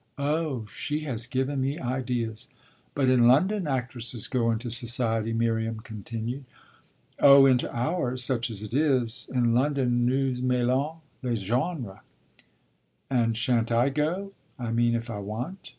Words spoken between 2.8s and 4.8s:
But in London actresses go into